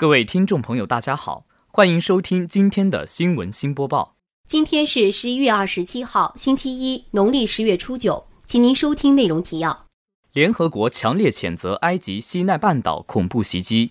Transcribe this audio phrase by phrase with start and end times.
[0.00, 4.14] 各位听众朋友，大家好，欢迎收听今天的新闻新播报。
[4.46, 9.86] 今天是十一月二十七号，星期一，农历十月初九，请您收听内容提要：
[10.32, 13.90] 联合国强烈谴责埃及西奈半岛恐怖袭击；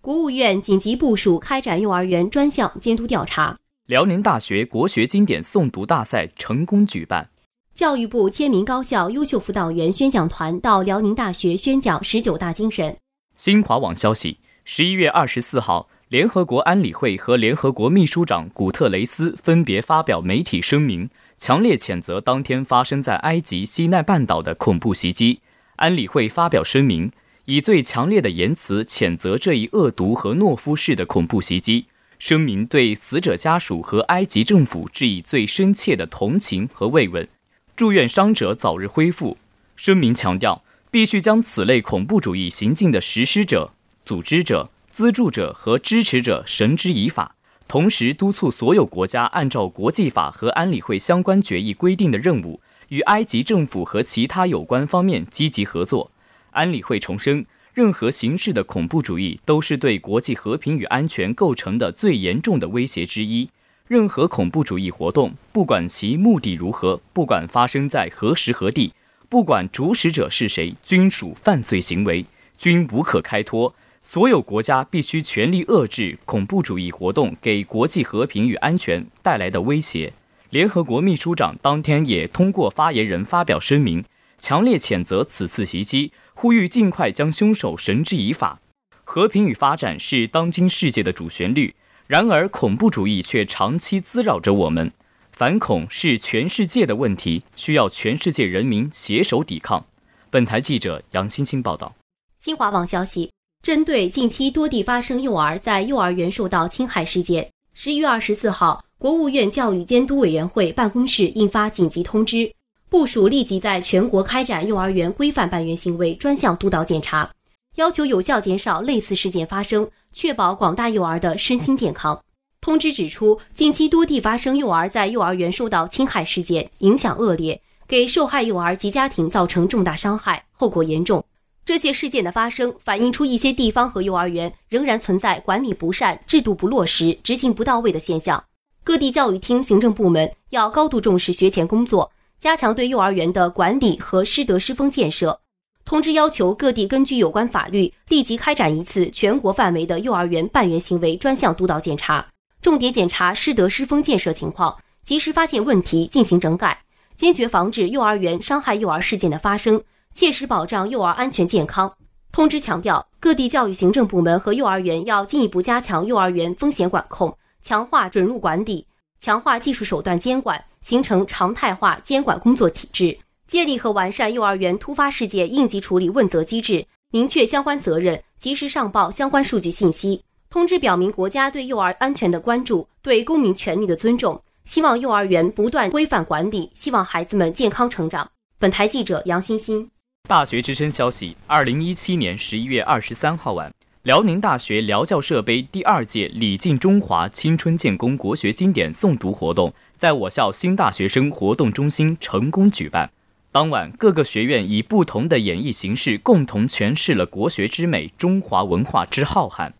[0.00, 3.54] 国务院紧急部署开展幼儿园专项监督调查；
[3.86, 7.30] 辽宁大学国学经典诵读大赛成功举办。
[7.76, 12.96] 教育部千名高校优秀辅导员宣讲团到辽宁大学宣讲十九大精神。
[13.36, 25.40] 新华网消息：十一月二十四号，联合国安理会和联合国秘书长古特雷斯分别发表媒体声明，强烈谴责当天发生在埃及西奈半岛的恐怖袭击。
[25.76, 27.12] 安理会发表声明，
[27.44, 31.84] 以最强烈的言辞谴责这一恶毒和懦夫式的恐怖袭击。
[32.18, 37.28] 声明对死者家属和埃及政府致以最深切的同情和慰问。
[37.76, 39.36] 祝愿伤者早日恢复。
[39.76, 43.74] 声明强调，必须将此类恐怖主义行径的实施者、
[44.04, 56.10] 组织者、资助者和支持者绳之以法，同时督促所有国家按照国际法和安理会相关决议规定的任务，与埃及政府和其他有关方面积极合作。
[56.50, 63.48] 安理会重申，任何形式的恐怖主义都是对国际和平与安全构成的最严重的威胁之一。
[63.88, 68.92] 任何恐怖主义活动，不管其目的如何，不管发生在何时何地，
[69.30, 72.26] 不管主使者是谁，均属犯罪行为，
[72.58, 73.74] 均无可开脱。
[74.06, 80.12] 所有国家必须全力遏制恐怖主义活动给国际和平与安全带来的威胁。
[80.50, 84.04] 联合国秘书长当天也通过发言人发表声明，
[84.38, 88.60] 强烈谴责此次袭击，呼吁尽快将凶手绳之以法。
[89.02, 91.74] 和平与发展是当今世界的主旋律。
[92.06, 94.92] 然而，恐怖主义却长期滋扰着我们。
[95.32, 99.86] 反恐是全世界的问题，需要全世界人民携手抵抗。
[100.30, 101.96] 本台记者杨欣欣报道。
[102.38, 103.32] 新华网消息：
[103.64, 112.52] 针对近期多地发生幼儿在幼儿园受到侵害事件，十一月二十四号，国务院教育监督委员会办公室印发紧急通知，
[112.90, 117.30] 部署立即在全国开展幼儿园规范办园行为专项督导检查。
[117.76, 122.22] 要求有效减少类似事件发生，确保广大幼儿的身心健康。
[122.60, 127.58] 通知指出，近期多地发生幼儿在幼儿园受到侵害事件，影响恶劣，
[127.88, 131.24] 给受害幼儿及家庭造成重大伤害，后果严重。
[131.66, 138.44] 这些事件的发生，反映出一些地方和幼儿园仍然存在管理不善、制度不落实、执行不到位的现象。
[138.82, 145.40] 各地教育厅、行政部门要高度重视学前工作，加强对幼儿园的管理和师德师风建设。
[145.86, 152.26] 通知要求各地根据有关法律，立即开展一次全国范围的幼儿园办园行为专项督导检查，
[152.60, 156.82] 重点检查师德师风建设情况，及时发现问题进行整改，
[157.16, 159.82] 坚决防止幼儿园伤害幼儿事件的发生，
[160.14, 161.92] 切实保障幼儿安全健康。
[162.30, 168.86] 通知强调，各地教育行政部门和幼儿园要进一步加强幼儿园风险管控，强化准入管理，
[169.20, 173.16] 强化技术手段监管，形成常态化监管工作体制。
[173.46, 180.22] 建立和完善幼儿园突发事件应急处理问责机制，明确相关责任，及时上报相关数据信息。
[180.48, 184.40] 通知表明国家对幼儿安全的关注，对公民权利的尊重。
[184.64, 188.28] 希望幼儿园不断规范管理，希望孩子们健康成长。
[188.58, 189.90] 本台记者杨欣欣。
[190.26, 193.70] 大学之声消息：二零一七年十一月二十三号晚，
[194.04, 203.10] 辽宁大学辽教社杯第二届“礼敬中华，青春建功”国学经典诵读活动在我校新大学生活动中心成功举办。
[203.52, 209.72] 当晚，各个学院以不同的演绎形式，共同诠释了国学之美、中华文化之浩瀚。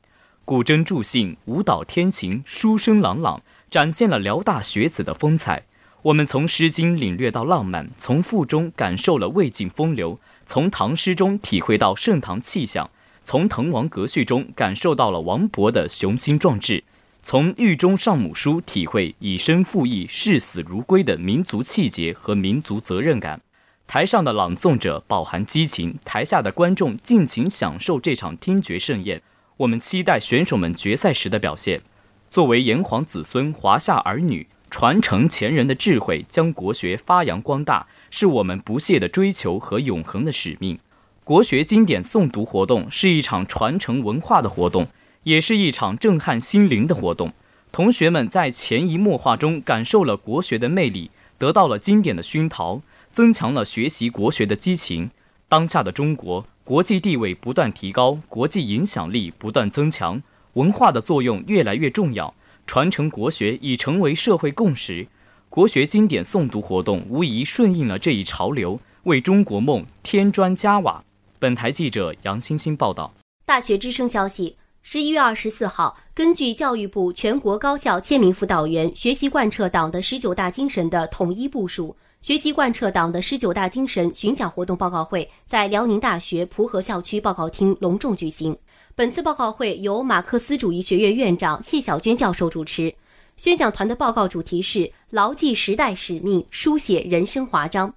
[0.44, 3.40] 古筝助兴，舞蹈天晴，书声朗朗，
[3.70, 5.62] 展现了辽大学子的风采。
[6.02, 12.90] 我们从《诗经》领略到浪漫，从赋中感受了魏晋风流，从唐诗中体会到盛唐气象，
[13.24, 16.84] 从滕王阁序中感受到了王勃的雄心壮志，
[17.22, 23.40] 从狱中上母书体会以身赴义、视死如归的民族气节和民族责任感。
[23.86, 29.22] 台上的朗诵者饱含激情，台下的观众尽情享受这场听觉盛宴。
[29.58, 31.82] 我们期待选手们决赛时的表现。
[32.30, 40.80] 作为炎黄子孙、华夏儿女，传承前人的智慧，将国学发扬光大，是我们不懈的追求和永恒的使命。
[41.22, 44.88] 国学经典诵读活动是一场传承文化的活动，
[45.22, 47.32] 也是一场震撼心灵的活动。
[47.70, 52.82] 同学们在潜移默化中感受了国学的魅力，得到了经典的熏陶。
[53.12, 55.08] 增强了学习国学的激情。
[55.48, 60.20] 当下的中国，国际地位不断提高，国际影响力不断增强，
[60.54, 62.34] 文化的作用越来越重要。
[62.66, 65.06] 传承国学已成为社会共识。
[65.48, 71.04] 国学经典诵读活动无疑顺应了这一潮流，为中国梦添砖加瓦。
[71.38, 73.12] 本台记者杨欣欣报道。
[73.46, 88.56] 大学之声消息：十一月二十四号，根据教育部全国高校千名辅导员学习贯彻党的十九大精神的统一部署，学习贯彻党的十九大精神巡讲活动报告会在辽宁大学蒲河校区报告厅隆重举行。
[88.96, 92.94] 本次报告会由马克思主义学院院长谢小娟教授主持，
[93.36, 97.92] 宣讲团的报告主题是“牢记时代使命，书写人生华章”。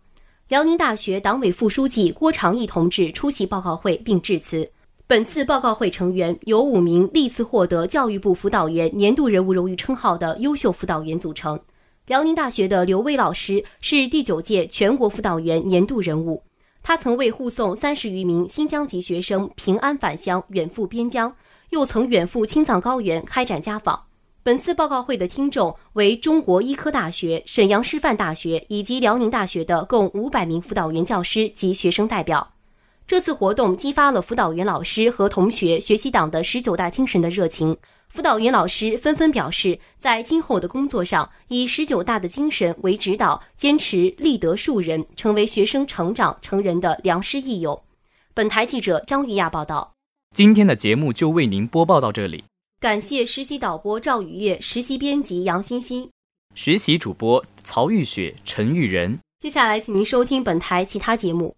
[0.50, 4.68] 辽宁大学党委副书记郭长义同志出席报告会并致辞。
[5.06, 11.60] 本次报告会成员由五名历次获得教育部辅导员年度人物荣誉称号的优秀辅导员组成。
[12.08, 16.42] 辽宁大学的刘威老师是第九届全国辅导员年度人物，
[16.88, 21.36] 他曾为护送三十余名新疆籍学生平安返乡、远赴边疆，
[21.72, 24.06] 又曾远赴青藏高原开展家访。
[24.42, 32.54] 本次报告会的听众为中国医科大学、沈阳师范大学以及辽宁大学的共五百名辅导员教师及学生代表。
[33.06, 37.76] 这次活动激发了辅导员老师和同学学习党的十九大精神的热情。
[38.10, 47.84] 辅导员老师纷纷表示，在今后的工作上，以十九大的精神为指导，坚持立德树人，成为学生成长成人的良师益友。
[48.34, 49.94] 本台记者张玉亚报道。
[50.34, 52.46] 今天的节目就为您播报到这里，
[52.80, 56.10] 感谢实习导播赵雨月、实习编辑杨欣欣、
[56.56, 59.20] 实习主播曹玉雪、陈玉仁。
[59.40, 61.58] 接下来，请您收听本台其他节目。